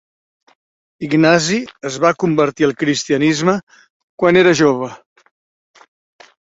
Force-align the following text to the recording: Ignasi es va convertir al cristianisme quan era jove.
Ignasi 1.07 1.59
es 1.91 1.99
va 2.05 2.13
convertir 2.25 2.69
al 2.69 2.73
cristianisme 2.85 3.57
quan 4.23 4.43
era 4.45 4.59
jove. 4.63 4.93